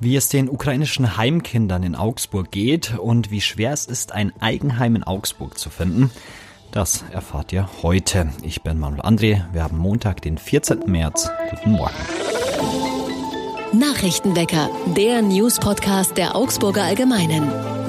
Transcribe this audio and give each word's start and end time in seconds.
wie 0.00 0.16
es 0.16 0.28
den 0.28 0.48
ukrainischen 0.48 1.16
Heimkindern 1.16 1.82
in 1.82 1.94
Augsburg 1.94 2.50
geht 2.50 2.98
und 2.98 3.30
wie 3.30 3.42
schwer 3.42 3.72
es 3.72 3.86
ist, 3.86 4.12
ein 4.12 4.32
Eigenheim 4.40 4.96
in 4.96 5.04
Augsburg 5.04 5.58
zu 5.58 5.70
finden. 5.70 6.10
Das 6.72 7.04
erfahrt 7.12 7.52
ihr 7.52 7.68
heute. 7.82 8.30
Ich 8.42 8.62
bin 8.62 8.78
Manuel 8.78 9.02
André. 9.02 9.44
Wir 9.52 9.62
haben 9.62 9.76
Montag, 9.76 10.22
den 10.22 10.38
14. 10.38 10.80
März. 10.86 11.28
Guten 11.50 11.72
Morgen. 11.72 11.94
Nachrichtenwecker, 13.72 14.70
der 14.96 15.22
News-Podcast 15.22 16.16
der 16.16 16.34
Augsburger 16.34 16.82
Allgemeinen. 16.82 17.79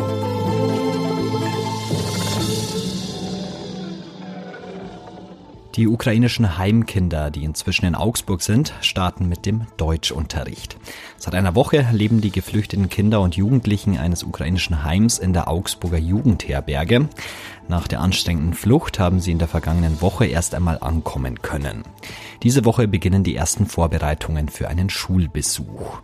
Die 5.81 5.87
ukrainischen 5.87 6.59
Heimkinder, 6.59 7.31
die 7.31 7.43
inzwischen 7.43 7.87
in 7.87 7.95
Augsburg 7.95 8.43
sind, 8.43 8.71
starten 8.81 9.27
mit 9.27 9.47
dem 9.47 9.65
Deutschunterricht. 9.77 10.77
Seit 11.17 11.33
einer 11.33 11.55
Woche 11.55 11.87
leben 11.91 12.21
die 12.21 12.29
geflüchteten 12.29 12.87
Kinder 12.87 13.19
und 13.19 13.35
Jugendlichen 13.35 13.97
eines 13.97 14.21
ukrainischen 14.21 14.83
Heims 14.83 15.17
in 15.17 15.33
der 15.33 15.47
Augsburger 15.47 15.97
Jugendherberge. 15.97 17.09
Nach 17.67 17.87
der 17.87 18.01
anstrengenden 18.01 18.53
Flucht 18.53 18.99
haben 18.99 19.19
sie 19.19 19.31
in 19.31 19.39
der 19.39 19.47
vergangenen 19.47 20.01
Woche 20.01 20.27
erst 20.27 20.53
einmal 20.53 20.77
ankommen 20.79 21.41
können. 21.41 21.81
Diese 22.43 22.63
Woche 22.63 22.87
beginnen 22.87 23.23
die 23.23 23.35
ersten 23.35 23.65
Vorbereitungen 23.65 24.49
für 24.49 24.69
einen 24.69 24.91
Schulbesuch. 24.91 26.03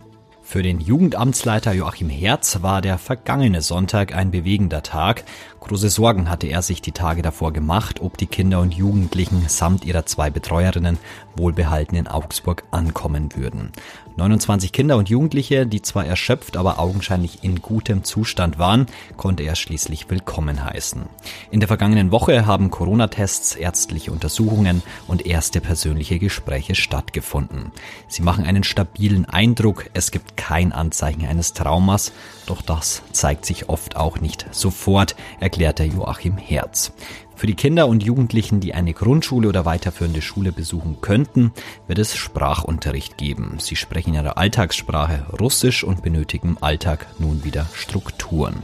Für 0.50 0.62
den 0.62 0.80
Jugendamtsleiter 0.80 1.74
Joachim 1.74 2.08
Herz 2.08 2.62
war 2.62 2.80
der 2.80 2.96
vergangene 2.96 3.60
Sonntag 3.60 4.14
ein 4.14 4.30
bewegender 4.30 4.82
Tag. 4.82 5.24
Große 5.60 5.90
Sorgen 5.90 6.30
hatte 6.30 6.46
er 6.46 6.62
sich 6.62 6.80
die 6.80 6.92
Tage 6.92 7.20
davor 7.20 7.52
gemacht, 7.52 8.00
ob 8.00 8.16
die 8.16 8.28
Kinder 8.28 8.60
und 8.60 8.72
Jugendlichen 8.72 9.44
samt 9.46 9.84
ihrer 9.84 10.06
zwei 10.06 10.30
Betreuerinnen 10.30 10.96
wohlbehalten 11.36 11.96
in 11.96 12.08
Augsburg 12.08 12.64
ankommen 12.70 13.36
würden. 13.36 13.72
29 14.18 14.72
Kinder 14.72 14.96
und 14.96 15.08
Jugendliche, 15.08 15.64
die 15.64 15.80
zwar 15.80 16.04
erschöpft, 16.04 16.56
aber 16.56 16.80
augenscheinlich 16.80 17.44
in 17.44 17.62
gutem 17.62 18.02
Zustand 18.02 18.58
waren, 18.58 18.86
konnte 19.16 19.44
er 19.44 19.54
schließlich 19.54 20.10
willkommen 20.10 20.64
heißen. 20.64 21.06
In 21.52 21.60
der 21.60 21.68
vergangenen 21.68 22.10
Woche 22.10 22.44
haben 22.44 22.70
Corona-Tests, 22.70 23.54
ärztliche 23.54 24.10
Untersuchungen 24.10 24.82
und 25.06 25.24
erste 25.24 25.60
persönliche 25.60 26.18
Gespräche 26.18 26.74
stattgefunden. 26.74 27.70
Sie 28.08 28.22
machen 28.22 28.44
einen 28.44 28.64
stabilen 28.64 29.24
Eindruck, 29.24 29.86
es 29.94 30.10
gibt 30.10 30.36
kein 30.36 30.72
Anzeichen 30.72 31.24
eines 31.24 31.52
Traumas, 31.52 32.10
doch 32.46 32.60
das 32.60 33.02
zeigt 33.12 33.46
sich 33.46 33.68
oft 33.68 33.94
auch 33.94 34.18
nicht 34.20 34.46
sofort, 34.50 35.14
erklärte 35.38 35.84
Joachim 35.84 36.38
Herz. 36.38 36.92
Für 37.38 37.46
die 37.46 37.54
Kinder 37.54 37.86
und 37.86 38.02
Jugendlichen, 38.02 38.58
die 38.58 38.74
eine 38.74 38.92
Grundschule 38.92 39.48
oder 39.48 39.64
weiterführende 39.64 40.22
Schule 40.22 40.50
besuchen 40.50 41.00
könnten, 41.00 41.52
wird 41.86 42.00
es 42.00 42.16
Sprachunterricht 42.16 43.16
geben. 43.16 43.58
Sie 43.60 43.76
sprechen 43.76 44.12
ihre 44.12 44.36
Alltagssprache 44.36 45.24
Russisch 45.38 45.84
und 45.84 46.02
benötigen 46.02 46.48
im 46.48 46.58
Alltag 46.60 47.06
nun 47.20 47.44
wieder 47.44 47.68
Strukturen. 47.74 48.56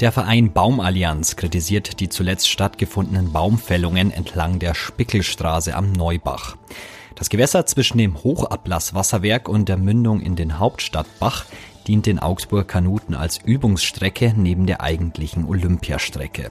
Der 0.00 0.12
Verein 0.12 0.52
Baumallianz 0.52 1.36
kritisiert 1.36 1.98
die 2.00 2.10
zuletzt 2.10 2.50
stattgefundenen 2.50 3.32
Baumfällungen 3.32 4.10
entlang 4.10 4.58
der 4.58 4.74
Spickelstraße 4.74 5.74
am 5.74 5.92
Neubach. 5.92 6.56
Das 7.14 7.30
Gewässer 7.30 7.64
zwischen 7.64 7.96
dem 7.96 8.22
Hochablasswasserwerk 8.22 9.48
und 9.48 9.70
der 9.70 9.78
Mündung 9.78 10.20
in 10.20 10.36
den 10.36 10.58
Hauptstadtbach 10.58 11.46
dient 11.86 12.06
den 12.06 12.18
Augsburger 12.18 12.64
Kanuten 12.64 13.14
als 13.14 13.38
Übungsstrecke 13.38 14.34
neben 14.36 14.66
der 14.66 14.80
eigentlichen 14.80 15.46
Olympiastrecke. 15.46 16.50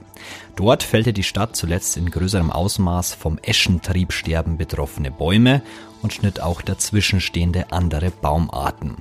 Dort 0.56 0.82
fällte 0.82 1.12
die 1.12 1.22
Stadt 1.22 1.56
zuletzt 1.56 1.96
in 1.96 2.10
größerem 2.10 2.50
Ausmaß 2.50 3.14
vom 3.14 3.38
Eschentriebsterben 3.38 4.56
betroffene 4.56 5.10
Bäume 5.10 5.62
und 6.02 6.12
schnitt 6.12 6.40
auch 6.40 6.62
dazwischenstehende 6.62 7.72
andere 7.72 8.10
Baumarten. 8.10 8.96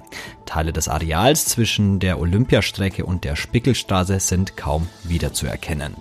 Teile 0.45 0.71
des 0.73 0.87
Areals 0.87 1.45
zwischen 1.45 1.99
der 1.99 2.19
Olympiastrecke 2.19 3.05
und 3.05 3.23
der 3.23 3.35
Spickelstraße 3.35 4.19
sind 4.19 4.55
kaum 4.55 4.87
wiederzuerkennen. 5.03 5.95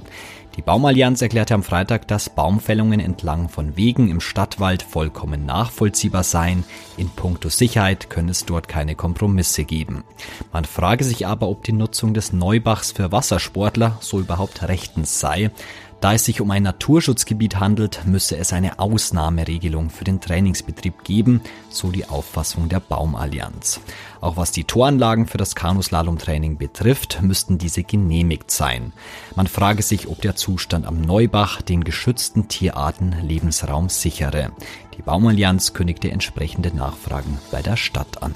Die 0.57 0.63
Baumallianz 0.63 1.23
erklärte 1.23 1.55
am 1.55 1.63
Freitag, 1.63 2.07
dass 2.09 2.29
Baumfällungen 2.29 3.01
entlang 3.01 3.49
von 3.49 3.77
Wegen 3.77 4.11
im 4.11 4.21
Stadtwald 4.21 4.83
vollkommen 4.83 5.47
nachvollziehbar 5.47 6.25
seien. 6.25 6.65
In 6.99 7.09
puncto 7.09 7.49
Sicherheit 7.49 8.11
könne 8.11 8.33
es 8.33 8.45
dort 8.45 8.69
keine 8.69 8.95
Kompromisse 8.95 9.65
geben. 9.65 10.05
Man 10.53 10.67
frage 10.67 11.05
sich 11.05 11.27
aber, 11.27 11.49
ob 11.49 11.65
die 11.65 11.73
Nutzung 11.73 12.13
des 12.13 12.35
Neubachs 12.35 12.93
für 12.93 13.13
Wassersportler 13.13 13.97
so 14.01 14.21
überhaupt 14.21 14.63
rechtens 14.69 15.21
sei. 15.21 15.51
Da 16.03 16.15
es 16.15 16.25
sich 16.25 16.41
um 16.41 16.51
ein 16.51 16.65
Naturschutzgebiet 16.65 17.61
handelt, 17.61 18.05
müsse 18.07 18.37
es 18.37 18.53
eine 18.53 18.81
Ausnahmeregelung 18.81 19.89
für 19.89 20.03
den 20.03 20.21
Trainingsbetrieb 20.21 21.05
geben, 21.05 21.43
so 21.71 21.93
die 21.93 22.09
Auffassung 22.09 22.69
der 22.69 22.81
Baumallianz. 22.81 23.81
Auch 24.21 24.37
was 24.37 24.51
die 24.51 24.65
Toranlagen 24.65 25.29
für 25.29 25.39
das 25.39 25.55
Kanuslalomtraining 25.55 26.59
betrifft, 26.59 27.23
müssten 27.23 27.57
diese 27.57 27.85
genehmigt 27.85 28.51
sein. 28.51 28.93
Man 29.37 29.47
frage 29.47 29.85
sich, 29.85 30.09
ob 30.09 30.21
der 30.23 30.35
Zustand 30.35 30.87
am 30.87 31.01
Neubach 31.01 31.63
den 31.63 31.85
geschützten 31.85 32.49
Tierarten 32.49 33.15
Lebensraum 33.23 33.89
sichere. 33.89 34.51
Die 34.99 35.03
Baumallianz 35.03 35.73
kündigte 35.73 36.11
entsprechende 36.11 36.75
Nachfragen 36.75 37.39
bei 37.53 37.63
der 37.63 37.77
Stadt 37.77 38.25
an. 38.25 38.35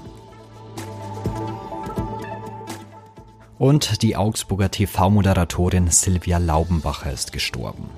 Und 3.59 4.03
die 4.03 4.17
Augsburger 4.17 4.71
TV-Moderatorin 4.71 5.91
Silvia 5.91 6.37
Laubenbacher 6.37 7.11
ist 7.11 7.33
gestorben. 7.33 7.89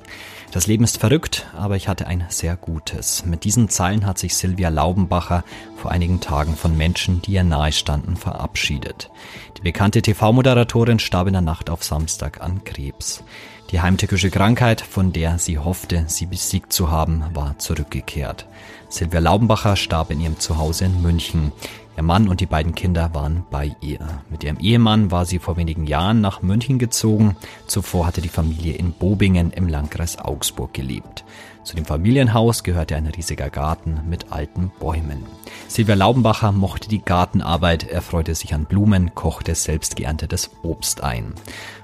Das 0.52 0.68
Leben 0.68 0.84
ist 0.84 0.98
verrückt, 0.98 1.48
aber 1.56 1.74
ich 1.74 1.88
hatte 1.88 2.06
ein 2.06 2.24
sehr 2.28 2.56
gutes. 2.56 3.26
Mit 3.26 3.42
diesen 3.42 3.68
Zeilen 3.68 4.06
hat 4.06 4.18
sich 4.18 4.36
Silvia 4.36 4.68
Laubenbacher 4.68 5.42
vor 5.76 5.90
einigen 5.90 6.20
Tagen 6.20 6.56
von 6.56 6.76
Menschen, 6.76 7.20
die 7.22 7.32
ihr 7.32 7.42
nahestanden, 7.42 8.16
verabschiedet. 8.16 9.10
Die 9.58 9.62
bekannte 9.62 10.00
TV-Moderatorin 10.00 11.00
starb 11.00 11.26
in 11.26 11.34
der 11.34 11.42
Nacht 11.42 11.70
auf 11.70 11.82
Samstag 11.82 12.40
an 12.40 12.62
Krebs. 12.62 13.24
Die 13.70 13.80
heimtückische 13.80 14.30
Krankheit, 14.30 14.80
von 14.80 15.12
der 15.12 15.38
sie 15.38 15.58
hoffte, 15.58 16.04
sie 16.06 16.24
besiegt 16.24 16.72
zu 16.72 16.90
haben, 16.90 17.24
war 17.34 17.58
zurückgekehrt. 17.58 18.46
Silvia 18.88 19.20
Laubenbacher 19.20 19.76
starb 19.76 20.10
in 20.10 20.20
ihrem 20.20 20.38
Zuhause 20.38 20.86
in 20.86 21.02
München. 21.02 21.52
Ihr 21.98 22.04
Mann 22.04 22.28
und 22.28 22.38
die 22.38 22.46
beiden 22.46 22.76
Kinder 22.76 23.12
waren 23.12 23.44
bei 23.50 23.74
ihr. 23.80 23.98
Mit 24.30 24.44
ihrem 24.44 24.60
Ehemann 24.60 25.10
war 25.10 25.26
sie 25.26 25.40
vor 25.40 25.56
wenigen 25.56 25.84
Jahren 25.84 26.20
nach 26.20 26.42
München 26.42 26.78
gezogen. 26.78 27.36
Zuvor 27.66 28.06
hatte 28.06 28.20
die 28.20 28.28
Familie 28.28 28.74
in 28.74 28.92
Bobingen 28.92 29.50
im 29.50 29.66
Landkreis 29.66 30.16
Augsburg 30.16 30.72
gelebt. 30.72 31.24
Zu 31.64 31.74
dem 31.74 31.84
Familienhaus 31.84 32.62
gehörte 32.62 32.94
ein 32.94 33.08
riesiger 33.08 33.50
Garten 33.50 34.02
mit 34.08 34.30
alten 34.30 34.70
Bäumen. 34.78 35.24
Silvia 35.66 35.96
Laubenbacher 35.96 36.52
mochte 36.52 36.88
die 36.88 37.02
Gartenarbeit, 37.02 37.88
erfreute 37.88 38.36
sich 38.36 38.54
an 38.54 38.66
Blumen, 38.66 39.16
kochte 39.16 39.56
selbst 39.56 39.96
geerntetes 39.96 40.50
Obst 40.62 41.02
ein. 41.02 41.34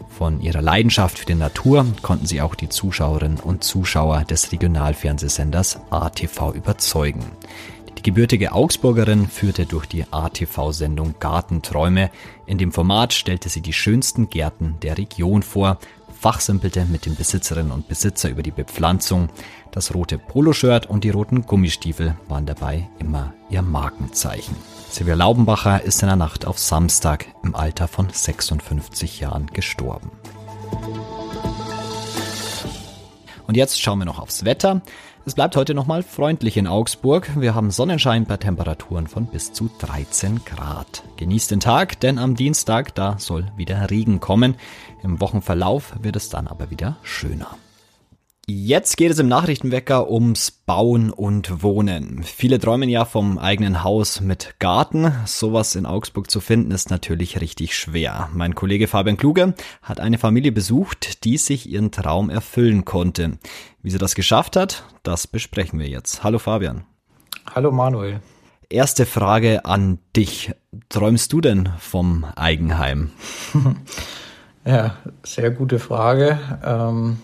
Von 0.09 0.41
ihrer 0.41 0.63
Leidenschaft 0.63 1.19
für 1.19 1.27
die 1.27 1.35
Natur 1.35 1.87
konnten 2.03 2.27
sie 2.27 2.41
auch 2.41 2.55
die 2.55 2.69
Zuschauerinnen 2.69 3.41
und 3.41 3.65
Zuschauer 3.65 4.23
des 4.23 4.53
Regionalfernsehsenders 4.53 5.81
ATV 5.91 6.55
überzeugen. 6.55 7.25
Gebürtige 8.05 8.53
Augsburgerin 8.53 9.29
führte 9.29 9.65
durch 9.65 9.87
die 9.87 10.05
ATV-Sendung 10.11 11.15
Gartenträume. 11.21 12.11
In 12.45 12.59
dem 12.59 12.71
Format 12.71 13.15
stellte 13.15 13.49
sie 13.49 13.63
die 13.63 13.73
schönsten 13.73 14.29
Gärten 14.29 14.77
der 14.83 14.99
Region 14.99 15.43
vor, 15.43 15.79
fachsimpelte 16.21 16.85
mit 16.85 17.07
den 17.07 17.17
Besitzerinnen 17.17 17.73
und 17.73 17.89
Besitzer 17.89 18.29
über 18.29 18.43
die 18.43 18.51
Bepflanzung. 18.51 19.31
Das 19.73 19.95
rote 19.95 20.19
Poloshirt 20.19 20.85
und 20.85 21.03
die 21.03 21.09
roten 21.09 21.47
Gummistiefel 21.47 22.15
waren 22.29 22.45
dabei 22.45 22.91
immer 22.99 23.33
ihr 23.49 23.63
Markenzeichen. 23.63 24.55
Silvia 24.91 25.15
Laubenbacher 25.15 25.83
ist 25.83 26.03
in 26.03 26.09
der 26.09 26.17
Nacht 26.17 26.45
auf 26.45 26.59
Samstag 26.59 27.25
im 27.43 27.55
Alter 27.55 27.89
von 27.89 28.11
56 28.11 29.21
Jahren 29.21 29.47
gestorben. 29.47 30.11
Und 33.47 33.57
jetzt 33.57 33.81
schauen 33.81 33.99
wir 33.99 34.05
noch 34.05 34.19
aufs 34.19 34.45
Wetter. 34.45 34.83
Es 35.27 35.35
bleibt 35.35 35.57
heute 35.57 35.73
nochmal 35.73 36.03
freundlich 36.03 36.59
in 36.59 36.67
Augsburg. 36.67 37.41
Wir 37.41 37.55
haben 37.55 37.71
Sonnenschein 37.71 38.27
bei 38.27 38.37
Temperaturen 38.37 39.07
von 39.07 39.25
bis 39.25 39.55
zu 39.55 39.71
13 39.79 40.45
Grad. 40.45 41.03
Genießt 41.17 41.51
den 41.51 41.61
Tag, 41.61 41.99
denn 42.01 42.19
am 42.19 42.35
Dienstag, 42.35 42.95
da 42.95 43.19
soll 43.19 43.47
wieder 43.57 43.91
Regen 43.91 44.21
kommen. 44.21 44.55
Im 45.03 45.23
Wochenverlauf 45.23 45.95
wird 46.03 46.17
es 46.17 46.29
dann 46.29 46.47
aber 46.47 46.71
wieder 46.71 46.99
schöner. 47.03 47.57
Jetzt 48.47 48.99
geht 48.99 49.11
es 49.11 49.19
im 49.19 49.29
Nachrichtenwecker 49.29 50.11
ums 50.11 50.51
Bauen 50.51 51.09
und 51.11 51.63
Wohnen. 51.63 52.23
Viele 52.25 52.59
träumen 52.59 52.91
ja 52.91 53.07
vom 53.07 53.39
eigenen 53.39 53.83
Haus 53.83 54.21
mit 54.21 54.57
Garten. 54.59 55.11
Sowas 55.25 55.75
in 55.77 55.87
Augsburg 55.87 56.31
zu 56.31 56.41
finden 56.41 56.71
ist 56.71 56.91
natürlich 56.91 57.41
richtig 57.41 57.75
schwer. 57.75 58.29
Mein 58.35 58.55
Kollege 58.55 58.87
Fabian 58.87 59.17
Kluge 59.17 59.55
hat 59.81 59.99
eine 59.99 60.19
Familie 60.19 60.53
besucht, 60.53 61.25
die 61.25 61.39
sich 61.39 61.71
ihren 61.71 61.91
Traum 61.91 62.29
erfüllen 62.29 62.85
konnte. 62.85 63.39
Wie 63.81 63.91
sie 63.91 63.97
das 63.97 64.15
geschafft 64.15 64.57
hat, 64.57 64.85
das 65.05 65.27
besprechen 65.27 65.79
wir 65.79 65.89
jetzt. 65.89 66.23
Hallo 66.23 66.39
Fabian. 66.39 66.85
Hallo 67.55 67.73
Manuel. 67.73 68.21
Erste 68.69 69.07
Frage 69.07 69.65
an 69.65 70.01
dich. 70.17 70.53
Träumst 70.91 71.33
du 71.33 71.41
denn 71.41 71.71
vom 71.79 72.27
Eigenheim? 72.37 73.11
ja, 74.67 74.97
sehr 75.23 75.51
gute 75.51 75.79
Frage. 75.79 76.39
Ähm 76.63 77.17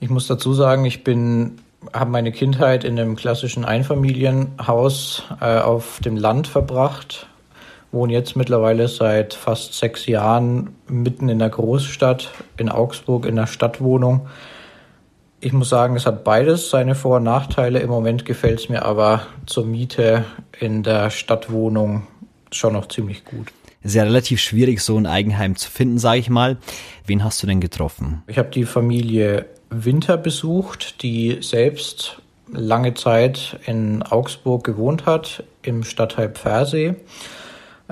ich 0.00 0.10
muss 0.10 0.26
dazu 0.26 0.52
sagen, 0.52 0.84
ich 0.84 1.04
bin 1.04 1.58
habe 1.92 2.10
meine 2.10 2.32
Kindheit 2.32 2.84
in 2.84 2.98
einem 2.98 3.16
klassischen 3.16 3.64
Einfamilienhaus 3.64 5.24
äh, 5.40 5.58
auf 5.58 6.00
dem 6.04 6.16
Land 6.16 6.48
verbracht, 6.48 7.26
wohne 7.92 8.12
jetzt 8.12 8.36
mittlerweile 8.36 8.88
seit 8.88 9.34
fast 9.34 9.74
sechs 9.74 10.06
Jahren 10.06 10.70
mitten 10.88 11.28
in 11.28 11.38
der 11.38 11.50
Großstadt 11.50 12.30
in 12.56 12.68
Augsburg 12.68 13.26
in 13.26 13.36
der 13.36 13.46
Stadtwohnung. 13.46 14.28
Ich 15.40 15.52
muss 15.52 15.68
sagen, 15.68 15.96
es 15.96 16.06
hat 16.06 16.24
beides 16.24 16.70
seine 16.70 16.94
Vor- 16.94 17.18
und 17.18 17.24
Nachteile. 17.24 17.78
Im 17.78 17.90
Moment 17.90 18.24
gefällt 18.24 18.60
es 18.60 18.68
mir 18.68 18.84
aber 18.84 19.26
zur 19.44 19.66
Miete 19.66 20.24
in 20.58 20.82
der 20.82 21.10
Stadtwohnung 21.10 22.06
schon 22.50 22.72
noch 22.72 22.88
ziemlich 22.88 23.24
gut. 23.24 23.52
Es 23.82 23.92
ist 23.92 23.96
ja 23.96 24.02
relativ 24.02 24.40
schwierig, 24.40 24.80
so 24.80 24.96
ein 24.96 25.06
Eigenheim 25.06 25.54
zu 25.54 25.70
finden, 25.70 25.98
sage 25.98 26.18
ich 26.18 26.30
mal. 26.30 26.56
Wen 27.06 27.22
hast 27.22 27.42
du 27.42 27.46
denn 27.46 27.60
getroffen? 27.60 28.22
Ich 28.26 28.38
habe 28.38 28.48
die 28.48 28.64
Familie 28.64 29.46
Winter 29.70 30.16
besucht, 30.16 31.02
die 31.02 31.38
selbst 31.40 32.20
lange 32.52 32.94
Zeit 32.94 33.58
in 33.66 34.02
Augsburg 34.02 34.64
gewohnt 34.64 35.06
hat, 35.06 35.42
im 35.62 35.82
Stadtteil 35.82 36.30
Pfersee. 36.30 36.96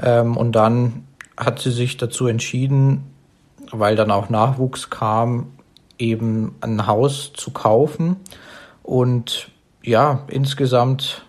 Ähm, 0.01 0.37
und 0.37 0.53
dann 0.53 1.05
hat 1.37 1.59
sie 1.59 1.73
sich 1.73 1.97
dazu 1.97 2.27
entschieden, 2.27 3.05
weil 3.71 3.97
dann 3.97 4.11
auch 4.11 4.29
Nachwuchs 4.29 4.91
kam, 4.91 5.53
eben 5.99 6.55
ein 6.61 6.87
Haus 6.87 7.33
zu 7.35 7.51
kaufen. 7.51 8.17
Und 8.83 9.51
ja, 9.83 10.25
insgesamt 10.29 11.25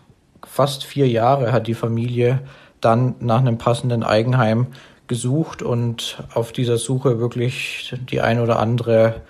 fast 0.46 0.84
vier 0.84 1.08
Jahre 1.08 1.52
hat 1.52 1.68
die 1.68 1.74
Familie 1.74 2.42
dann 2.82 3.16
nach 3.20 3.40
einem 3.40 3.58
passenden 3.58 4.04
Eigenheim 4.04 4.68
gesucht 5.08 5.62
und 5.62 6.24
auf 6.34 6.52
dieser 6.52 6.78
Suche 6.78 7.20
wirklich 7.20 7.94
die 8.10 8.22
ein 8.22 8.40
oder 8.40 8.60
andere 8.60 9.22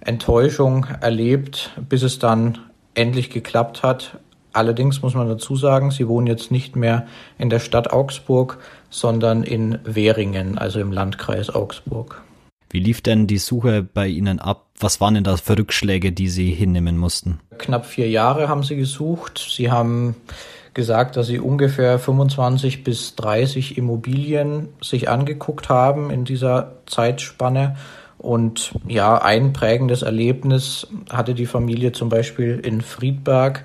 Enttäuschung 0.00 0.86
erlebt, 1.00 1.70
bis 1.88 2.02
es 2.02 2.18
dann 2.18 2.58
endlich 2.94 3.30
geklappt 3.30 3.82
hat. 3.82 4.18
Allerdings 4.52 5.02
muss 5.02 5.14
man 5.14 5.28
dazu 5.28 5.54
sagen, 5.54 5.90
sie 5.90 6.08
wohnen 6.08 6.26
jetzt 6.26 6.50
nicht 6.50 6.74
mehr 6.74 7.06
in 7.38 7.50
der 7.50 7.60
Stadt 7.60 7.92
Augsburg, 7.92 8.58
sondern 8.88 9.44
in 9.44 9.78
Währingen, 9.84 10.58
also 10.58 10.80
im 10.80 10.90
Landkreis 10.90 11.50
Augsburg. 11.50 12.22
Wie 12.68 12.80
lief 12.80 13.00
denn 13.00 13.26
die 13.26 13.38
Suche 13.38 13.82
bei 13.82 14.06
Ihnen 14.06 14.38
ab? 14.38 14.66
Was 14.78 15.00
waren 15.00 15.14
denn 15.14 15.24
da 15.24 15.36
für 15.36 15.58
Rückschläge, 15.58 16.12
die 16.12 16.28
Sie 16.28 16.52
hinnehmen 16.52 16.96
mussten? 16.96 17.40
Knapp 17.58 17.84
vier 17.84 18.08
Jahre 18.08 18.48
haben 18.48 18.62
Sie 18.62 18.76
gesucht. 18.76 19.44
Sie 19.50 19.70
haben 19.70 20.14
gesagt, 20.72 21.16
dass 21.16 21.26
Sie 21.26 21.40
ungefähr 21.40 21.98
25 21.98 22.84
bis 22.84 23.16
30 23.16 23.76
Immobilien 23.76 24.68
sich 24.80 25.08
angeguckt 25.08 25.68
haben 25.68 26.10
in 26.10 26.24
dieser 26.24 26.76
Zeitspanne 26.86 27.76
und 28.20 28.72
ja, 28.86 29.16
ein 29.16 29.54
prägendes 29.54 30.02
Erlebnis 30.02 30.86
hatte 31.10 31.34
die 31.34 31.46
Familie 31.46 31.92
zum 31.92 32.10
Beispiel 32.10 32.60
in 32.62 32.82
Friedberg, 32.82 33.64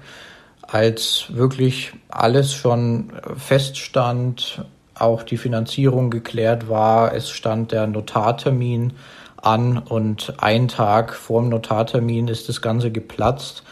als 0.62 1.26
wirklich 1.30 1.92
alles 2.10 2.54
schon 2.54 3.12
feststand, 3.38 4.64
auch 4.96 5.24
die 5.24 5.36
Finanzierung 5.36 6.10
geklärt 6.10 6.70
war, 6.70 7.14
es 7.14 7.30
stand 7.30 7.74
der 7.74 7.86
Notartermin 7.86 8.94
an 9.42 9.78
und 9.78 10.34
ein 10.38 10.70
Tag 10.70 11.14
vor 11.14 11.42
dem 11.42 11.50
Notartermin 11.50 12.30
ist 12.30 12.48
das 12.48 12.62
Ganze 12.62 12.92
geplatzt. 12.92 13.64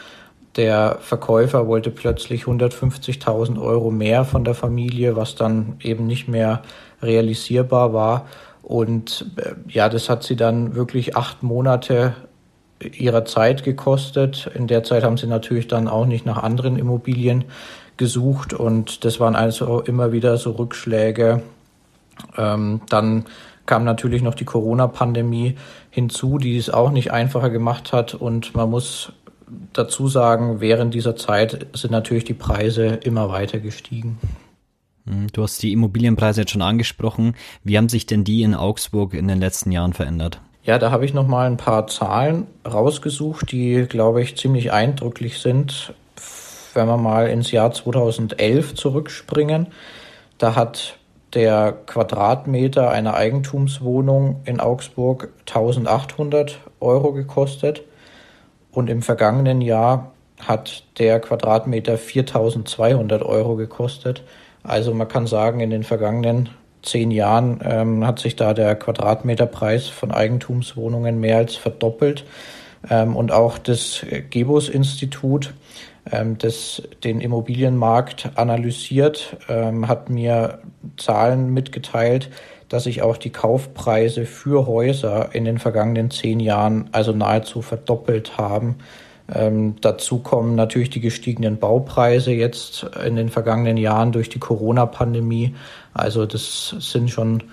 Der 0.57 0.97
Verkäufer 0.99 1.67
wollte 1.67 1.91
plötzlich 1.91 2.43
150.000 2.43 3.59
Euro 3.59 3.89
mehr 3.89 4.25
von 4.25 4.43
der 4.43 4.53
Familie, 4.53 5.15
was 5.15 5.35
dann 5.35 5.77
eben 5.81 6.05
nicht 6.05 6.27
mehr 6.27 6.61
realisierbar 7.01 7.93
war. 7.93 8.25
Und 8.63 9.25
äh, 9.35 9.53
ja, 9.67 9.89
das 9.89 10.09
hat 10.09 10.23
sie 10.23 10.35
dann 10.35 10.73
wirklich 10.73 11.15
acht 11.15 11.43
Monate 11.43 12.15
ihrer 12.79 13.25
Zeit 13.25 13.63
gekostet. 13.63 14.49
In 14.55 14.67
der 14.67 14.83
Zeit 14.83 15.03
haben 15.03 15.17
sie 15.17 15.27
natürlich 15.27 15.67
dann 15.67 15.87
auch 15.87 16.05
nicht 16.05 16.25
nach 16.25 16.41
anderen 16.41 16.77
Immobilien 16.77 17.45
gesucht 17.97 18.53
und 18.53 19.05
das 19.05 19.19
waren 19.19 19.35
also 19.35 19.81
immer 19.81 20.11
wieder 20.11 20.37
so 20.37 20.51
Rückschläge. 20.51 21.43
Ähm, 22.37 22.81
dann 22.89 23.25
kam 23.65 23.83
natürlich 23.83 24.21
noch 24.21 24.35
die 24.35 24.45
Corona-Pandemie 24.45 25.55
hinzu, 25.89 26.37
die 26.37 26.57
es 26.57 26.69
auch 26.69 26.91
nicht 26.91 27.11
einfacher 27.11 27.49
gemacht 27.49 27.93
hat 27.93 28.13
und 28.13 28.55
man 28.55 28.69
muss 28.69 29.13
dazu 29.73 30.07
sagen, 30.07 30.59
während 30.59 30.93
dieser 30.93 31.15
Zeit 31.15 31.67
sind 31.73 31.91
natürlich 31.91 32.23
die 32.23 32.33
Preise 32.33 32.85
immer 32.87 33.29
weiter 33.29 33.59
gestiegen. 33.59 34.17
Hm, 35.05 35.27
du 35.31 35.43
hast 35.43 35.61
die 35.61 35.71
Immobilienpreise 35.71 36.41
jetzt 36.41 36.51
schon 36.51 36.61
angesprochen. 36.61 37.35
Wie 37.63 37.77
haben 37.77 37.89
sich 37.89 38.05
denn 38.05 38.23
die 38.23 38.43
in 38.43 38.55
Augsburg 38.55 39.13
in 39.13 39.27
den 39.27 39.39
letzten 39.39 39.71
Jahren 39.71 39.93
verändert? 39.93 40.41
Ja, 40.63 40.79
da 40.79 40.91
habe 40.91 41.03
ich 41.03 41.13
noch 41.13 41.27
mal 41.27 41.45
ein 41.45 41.57
paar 41.57 41.87
Zahlen 41.87 42.47
rausgesucht, 42.65 43.51
die, 43.51 43.85
glaube 43.87 44.21
ich, 44.21 44.37
ziemlich 44.37 44.71
eindrücklich 44.71 45.39
sind. 45.39 45.93
Wenn 46.73 46.87
wir 46.87 46.97
mal 46.97 47.27
ins 47.27 47.51
Jahr 47.51 47.71
2011 47.71 48.73
zurückspringen, 48.75 49.67
da 50.37 50.55
hat 50.55 50.97
der 51.33 51.73
Quadratmeter 51.85 52.89
einer 52.89 53.15
Eigentumswohnung 53.15 54.41
in 54.45 54.59
Augsburg 54.59 55.29
1800 55.47 56.59
Euro 56.79 57.11
gekostet 57.11 57.83
und 58.71 58.89
im 58.89 59.01
vergangenen 59.01 59.61
Jahr 59.61 60.11
hat 60.39 60.83
der 60.97 61.19
Quadratmeter 61.19 61.97
4200 61.97 63.21
Euro 63.23 63.55
gekostet. 63.55 64.23
Also 64.63 64.93
man 64.93 65.07
kann 65.07 65.27
sagen, 65.27 65.59
in 65.59 65.69
den 65.69 65.83
vergangenen 65.83 66.49
zehn 66.81 67.11
Jahren 67.11 67.59
ähm, 67.63 68.05
hat 68.05 68.19
sich 68.19 68.35
da 68.35 68.53
der 68.53 68.75
Quadratmeterpreis 68.75 69.87
von 69.87 70.11
Eigentumswohnungen 70.11 71.19
mehr 71.19 71.37
als 71.37 71.55
verdoppelt. 71.55 72.25
Ähm, 72.89 73.15
und 73.15 73.31
auch 73.31 73.57
das 73.57 74.05
Gebus-Institut, 74.29 75.53
ähm, 76.11 76.37
das 76.37 76.83
den 77.03 77.21
Immobilienmarkt 77.21 78.31
analysiert, 78.35 79.37
ähm, 79.47 79.87
hat 79.87 80.09
mir 80.09 80.59
Zahlen 80.97 81.53
mitgeteilt, 81.53 82.29
dass 82.69 82.83
sich 82.83 83.01
auch 83.01 83.17
die 83.17 83.29
Kaufpreise 83.29 84.25
für 84.25 84.67
Häuser 84.67 85.29
in 85.33 85.45
den 85.45 85.59
vergangenen 85.59 86.11
zehn 86.11 86.39
Jahren 86.39 86.89
also 86.91 87.11
nahezu 87.13 87.61
verdoppelt 87.61 88.37
haben. 88.37 88.77
Ähm, 89.33 89.75
dazu 89.81 90.19
kommen 90.19 90.55
natürlich 90.55 90.89
die 90.89 90.99
gestiegenen 90.99 91.57
Baupreise 91.57 92.31
jetzt 92.31 92.85
in 93.05 93.15
den 93.15 93.29
vergangenen 93.29 93.77
Jahren 93.77 94.11
durch 94.11 94.29
die 94.29 94.39
Corona-Pandemie. 94.39 95.55
Also 95.93 96.25
das 96.25 96.75
sind 96.79 97.09
schon 97.09 97.43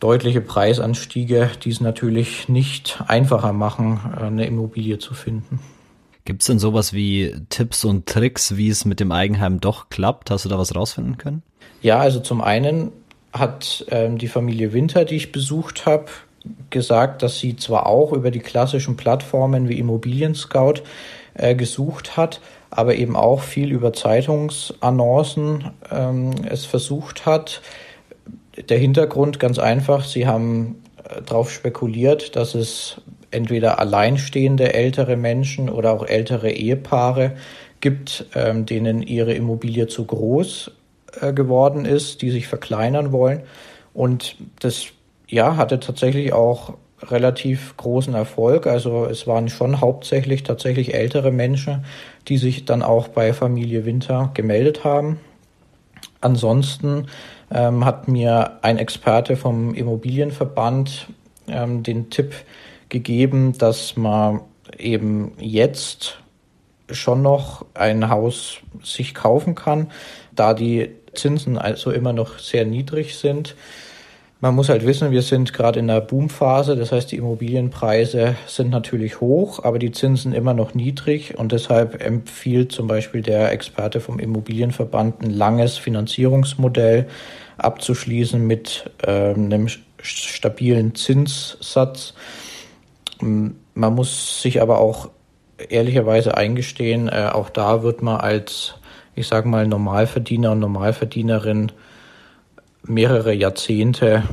deutliche 0.00 0.40
Preisanstiege, 0.40 1.50
die 1.62 1.70
es 1.70 1.80
natürlich 1.80 2.48
nicht 2.48 3.02
einfacher 3.06 3.52
machen, 3.52 4.00
eine 4.18 4.46
Immobilie 4.46 4.98
zu 4.98 5.14
finden. 5.14 5.60
Gibt 6.24 6.42
es 6.42 6.46
denn 6.46 6.58
sowas 6.58 6.92
wie 6.92 7.34
Tipps 7.48 7.84
und 7.84 8.06
Tricks, 8.06 8.56
wie 8.56 8.68
es 8.68 8.84
mit 8.84 9.00
dem 9.00 9.12
Eigenheim 9.12 9.60
doch 9.60 9.88
klappt? 9.88 10.30
Hast 10.30 10.44
du 10.44 10.48
da 10.48 10.58
was 10.58 10.74
rausfinden 10.74 11.16
können? 11.16 11.42
Ja, 11.80 11.98
also 11.98 12.20
zum 12.20 12.40
einen 12.40 12.92
hat 13.32 13.84
ähm, 13.90 14.18
die 14.18 14.28
Familie 14.28 14.72
Winter, 14.72 15.04
die 15.04 15.16
ich 15.16 15.32
besucht 15.32 15.86
habe, 15.86 16.06
gesagt, 16.70 17.22
dass 17.22 17.38
sie 17.38 17.56
zwar 17.56 17.86
auch 17.86 18.12
über 18.12 18.30
die 18.30 18.40
klassischen 18.40 18.96
Plattformen 18.96 19.68
wie 19.68 19.78
Immobilien 19.78 20.34
Scout 20.34 20.82
äh, 21.34 21.54
gesucht 21.54 22.16
hat, 22.16 22.40
aber 22.70 22.94
eben 22.96 23.16
auch 23.16 23.40
viel 23.40 23.70
über 23.72 23.92
Zeitungsannoncen 23.92 25.70
ähm, 25.90 26.30
es 26.48 26.64
versucht 26.64 27.26
hat. 27.26 27.62
Der 28.68 28.78
Hintergrund 28.78 29.38
ganz 29.38 29.58
einfach, 29.58 30.04
sie 30.04 30.26
haben 30.26 30.82
äh, 31.04 31.22
darauf 31.22 31.50
spekuliert, 31.50 32.36
dass 32.36 32.54
es 32.54 33.00
entweder 33.30 33.78
alleinstehende 33.78 34.72
ältere 34.74 35.16
Menschen 35.16 35.68
oder 35.68 35.92
auch 35.92 36.06
ältere 36.06 36.50
Ehepaare 36.50 37.32
gibt, 37.80 38.26
ähm, 38.34 38.66
denen 38.66 39.02
ihre 39.02 39.34
Immobilie 39.34 39.86
zu 39.86 40.04
groß 40.04 40.70
äh, 41.20 41.32
geworden 41.32 41.84
ist, 41.84 42.22
die 42.22 42.30
sich 42.30 42.48
verkleinern 42.48 43.12
wollen. 43.12 43.42
Und 43.94 44.36
das 44.60 44.86
ja, 45.28 45.56
hatte 45.56 45.78
tatsächlich 45.78 46.32
auch 46.32 46.74
relativ 47.02 47.76
großen 47.76 48.14
Erfolg. 48.14 48.66
Also 48.66 49.04
es 49.04 49.26
waren 49.26 49.48
schon 49.48 49.80
hauptsächlich 49.80 50.42
tatsächlich 50.42 50.94
ältere 50.94 51.30
Menschen, 51.30 51.84
die 52.26 52.38
sich 52.38 52.64
dann 52.64 52.82
auch 52.82 53.08
bei 53.08 53.32
Familie 53.32 53.84
Winter 53.84 54.30
gemeldet 54.34 54.84
haben. 54.84 55.20
Ansonsten 56.20 57.06
ähm, 57.52 57.84
hat 57.84 58.08
mir 58.08 58.58
ein 58.62 58.78
Experte 58.78 59.36
vom 59.36 59.74
Immobilienverband 59.74 61.06
ähm, 61.46 61.82
den 61.82 62.10
Tipp 62.10 62.34
gegeben, 62.88 63.56
dass 63.56 63.96
man 63.96 64.40
eben 64.76 65.32
jetzt 65.38 66.18
schon 66.90 67.22
noch 67.22 67.66
ein 67.74 68.08
Haus 68.08 68.58
sich 68.82 69.14
kaufen 69.14 69.54
kann, 69.54 69.90
da 70.34 70.54
die 70.54 70.90
Zinsen 71.14 71.58
also 71.58 71.90
immer 71.90 72.12
noch 72.12 72.38
sehr 72.38 72.64
niedrig 72.64 73.16
sind 73.16 73.54
man 74.40 74.54
muss 74.54 74.68
halt 74.68 74.86
wissen, 74.86 75.10
wir 75.10 75.22
sind 75.22 75.52
gerade 75.52 75.80
in 75.80 75.88
der 75.88 76.00
Boomphase, 76.00 76.76
das 76.76 76.92
heißt, 76.92 77.10
die 77.10 77.16
Immobilienpreise 77.16 78.36
sind 78.46 78.70
natürlich 78.70 79.20
hoch, 79.20 79.64
aber 79.64 79.80
die 79.80 79.90
Zinsen 79.90 80.32
immer 80.32 80.54
noch 80.54 80.74
niedrig 80.74 81.36
und 81.36 81.50
deshalb 81.50 82.04
empfiehlt 82.04 82.70
zum 82.70 82.86
Beispiel 82.86 83.22
der 83.22 83.50
Experte 83.50 84.00
vom 84.00 84.20
Immobilienverband 84.20 85.22
ein 85.22 85.30
langes 85.30 85.76
Finanzierungsmodell 85.76 87.08
abzuschließen 87.56 88.46
mit 88.46 88.88
ähm, 89.04 89.46
einem 89.46 89.66
stabilen 90.00 90.94
Zinssatz. 90.94 92.14
Man 93.20 93.54
muss 93.74 94.40
sich 94.40 94.62
aber 94.62 94.78
auch 94.78 95.10
ehrlicherweise 95.68 96.36
eingestehen, 96.36 97.08
äh, 97.08 97.30
auch 97.32 97.50
da 97.50 97.82
wird 97.82 98.02
man 98.02 98.20
als, 98.20 98.74
ich 99.16 99.26
sage 99.26 99.48
mal, 99.48 99.66
Normalverdiener 99.66 100.52
und 100.52 100.60
Normalverdienerin 100.60 101.72
mehrere 102.88 103.34
Jahrzehnte 103.34 104.24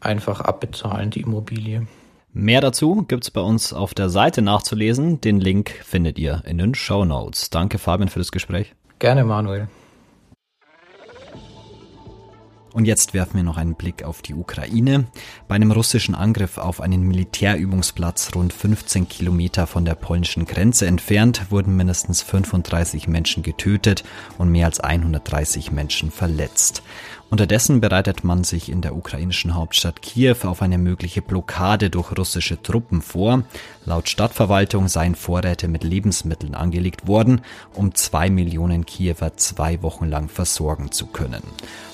einfach 0.00 0.40
abbezahlen, 0.40 1.10
die 1.10 1.20
Immobilie. 1.20 1.86
Mehr 2.32 2.60
dazu 2.60 3.04
gibt's 3.08 3.30
bei 3.30 3.40
uns 3.40 3.72
auf 3.72 3.94
der 3.94 4.10
Seite 4.10 4.42
nachzulesen. 4.42 5.20
Den 5.20 5.40
Link 5.40 5.70
findet 5.84 6.18
ihr 6.18 6.42
in 6.46 6.58
den 6.58 6.74
Show 6.74 7.04
Notes. 7.04 7.50
Danke, 7.50 7.78
Fabian, 7.78 8.08
für 8.08 8.20
das 8.20 8.32
Gespräch. 8.32 8.74
Gerne, 8.98 9.24
Manuel. 9.24 9.68
Und 12.74 12.84
jetzt 12.84 13.14
werfen 13.14 13.36
wir 13.36 13.42
noch 13.42 13.56
einen 13.56 13.74
Blick 13.74 14.04
auf 14.04 14.22
die 14.22 14.34
Ukraine. 14.34 15.06
Bei 15.48 15.56
einem 15.56 15.72
russischen 15.72 16.14
Angriff 16.14 16.58
auf 16.58 16.80
einen 16.80 17.02
Militärübungsplatz 17.02 18.34
rund 18.34 18.52
15 18.52 19.08
Kilometer 19.08 19.66
von 19.66 19.84
der 19.84 19.94
polnischen 19.94 20.44
Grenze 20.44 20.86
entfernt 20.86 21.50
wurden 21.50 21.76
mindestens 21.76 22.22
35 22.22 23.08
Menschen 23.08 23.42
getötet 23.42 24.04
und 24.36 24.50
mehr 24.50 24.66
als 24.66 24.80
130 24.80 25.72
Menschen 25.72 26.10
verletzt. 26.10 26.82
Unterdessen 27.30 27.82
bereitet 27.82 28.24
man 28.24 28.42
sich 28.42 28.70
in 28.70 28.80
der 28.80 28.96
ukrainischen 28.96 29.54
Hauptstadt 29.54 30.00
Kiew 30.00 30.36
auf 30.44 30.62
eine 30.62 30.78
mögliche 30.78 31.20
Blockade 31.20 31.90
durch 31.90 32.16
russische 32.16 32.62
Truppen 32.62 33.02
vor. 33.02 33.42
Laut 33.84 34.08
Stadtverwaltung 34.08 34.88
seien 34.88 35.14
Vorräte 35.14 35.68
mit 35.68 35.84
Lebensmitteln 35.84 36.54
angelegt 36.54 37.06
worden, 37.06 37.42
um 37.74 37.94
zwei 37.94 38.30
Millionen 38.30 38.86
Kiewer 38.86 39.36
zwei 39.36 39.82
Wochen 39.82 40.06
lang 40.06 40.30
versorgen 40.30 40.90
zu 40.90 41.06
können. 41.06 41.42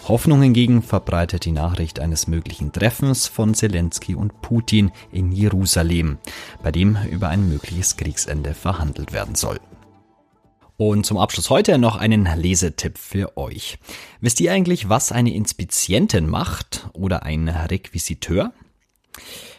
Hoffnung 0.06 0.40
hingegen 0.40 0.82
verbreitet 0.82 1.46
die 1.46 1.52
Nachricht 1.52 1.98
eines 1.98 2.28
möglichen 2.28 2.70
Treffens 2.70 3.26
von 3.26 3.54
Zelensky 3.54 4.14
und 4.14 4.40
Putin 4.40 4.92
in 5.10 5.32
Jerusalem, 5.32 6.18
bei 6.62 6.70
dem 6.70 6.96
über 7.10 7.28
ein 7.28 7.48
mögliches 7.48 7.96
Kriegsende 7.96 8.54
verhandelt 8.54 9.12
werden 9.12 9.34
soll. 9.34 9.58
Und 10.76 11.06
zum 11.06 11.18
Abschluss 11.18 11.50
heute 11.50 11.78
noch 11.78 11.96
einen 11.96 12.28
Lesetipp 12.36 12.98
für 12.98 13.36
euch. 13.36 13.78
Wisst 14.20 14.40
ihr 14.40 14.52
eigentlich, 14.52 14.88
was 14.88 15.12
eine 15.12 15.32
Inspizientin 15.32 16.28
macht 16.28 16.88
oder 16.92 17.22
ein 17.22 17.48
Requisiteur? 17.48 18.52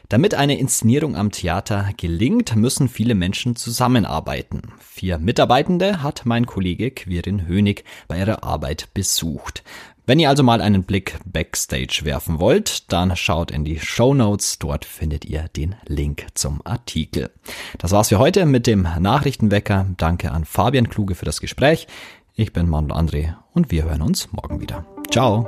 Damit 0.09 0.35
eine 0.35 0.59
Inszenierung 0.59 1.15
am 1.15 1.31
Theater 1.31 1.89
gelingt, 1.95 2.57
müssen 2.57 2.89
viele 2.89 3.15
Menschen 3.15 3.55
zusammenarbeiten. 3.55 4.73
Vier 4.79 5.17
Mitarbeitende 5.17 6.03
hat 6.03 6.25
mein 6.25 6.45
Kollege 6.45 6.91
Quirin 6.91 7.47
Hönig 7.47 7.85
bei 8.09 8.19
ihrer 8.19 8.43
Arbeit 8.43 8.93
besucht. 8.93 9.63
Wenn 10.07 10.19
ihr 10.19 10.29
also 10.29 10.43
mal 10.43 10.61
einen 10.61 10.83
Blick 10.83 11.17
backstage 11.25 12.01
werfen 12.03 12.39
wollt, 12.39 12.91
dann 12.91 13.15
schaut 13.15 13.49
in 13.49 13.65
die 13.65 13.79
Show 13.79 14.13
Notes. 14.13 14.59
Dort 14.59 14.85
findet 14.85 15.25
ihr 15.25 15.45
den 15.55 15.75
Link 15.87 16.27
zum 16.35 16.61
Artikel. 16.63 17.31
Das 17.79 17.91
war's 17.91 18.09
für 18.09 18.19
heute 18.19 18.45
mit 18.45 18.67
dem 18.67 18.87
Nachrichtenwecker. 18.99 19.87
Danke 19.97 20.31
an 20.31 20.45
Fabian 20.45 20.89
Kluge 20.89 21.15
für 21.15 21.25
das 21.25 21.41
Gespräch. 21.41 21.87
Ich 22.35 22.53
bin 22.53 22.69
Manuel 22.69 22.99
André 22.99 23.33
und 23.53 23.71
wir 23.71 23.85
hören 23.85 24.03
uns 24.03 24.31
morgen 24.31 24.61
wieder. 24.61 24.85
Ciao. 25.09 25.47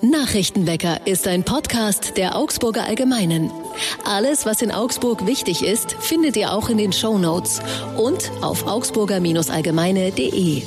Nachrichtenwecker 0.00 1.06
ist 1.06 1.28
ein 1.28 1.42
Podcast 1.42 2.16
der 2.16 2.36
Augsburger 2.36 2.84
Allgemeinen. 2.84 3.50
Alles, 4.04 4.46
was 4.46 4.62
in 4.62 4.70
Augsburg 4.70 5.26
wichtig 5.26 5.62
ist, 5.62 5.92
findet 6.00 6.36
ihr 6.36 6.52
auch 6.52 6.70
in 6.70 6.78
den 6.78 6.92
Show 6.92 7.18
Notes 7.18 7.60
und 7.96 8.30
auf 8.40 8.66
augsburger-allgemeine.de. 8.66 10.62